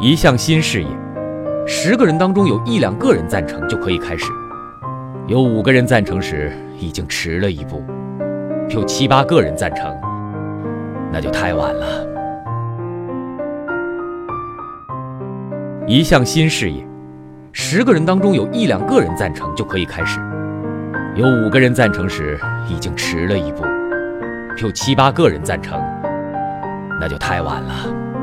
[0.00, 0.88] 一项新事业
[1.66, 4.26] 十个人当中有一两个人赞成就可以开始
[5.28, 7.82] 有五个人赞成时已经迟了一步
[8.70, 9.96] 有七八个人赞成
[11.12, 12.04] 那就太晚了。
[15.86, 16.84] 一项新事业
[17.52, 20.18] 十个人当中有一两个人赞成就可以开始
[21.14, 22.36] 有五个人赞成时
[22.68, 23.62] 已经迟了一步
[24.60, 25.80] 有七八个人赞成
[27.00, 28.13] 那就太晚了。